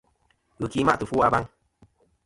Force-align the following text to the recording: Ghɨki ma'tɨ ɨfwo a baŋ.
Ghɨki 0.59 0.81
ma'tɨ 0.87 1.05
ɨfwo 1.05 1.19
a 1.25 1.29
baŋ. 1.33 1.43